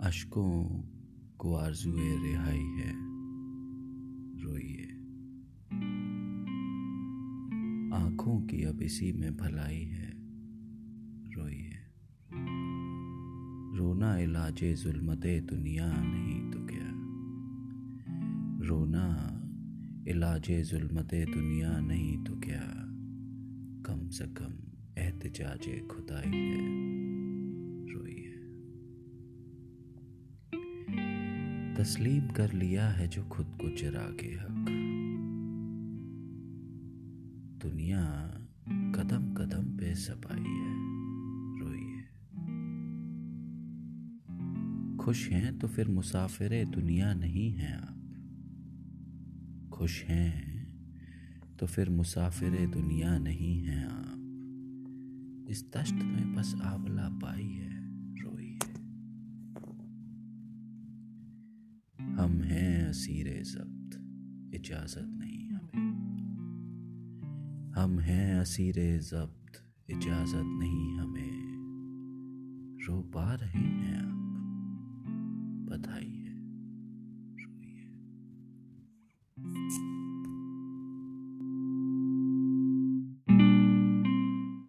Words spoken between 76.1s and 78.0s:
है, रोइए।